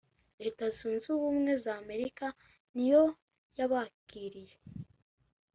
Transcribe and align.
leta 0.41 0.63
zunze 0.75 1.07
ubumwe 1.15 1.51
z 1.63 1.65
amerika 1.79 2.25
niyo 2.73 3.03
yabakiriye 3.57 4.55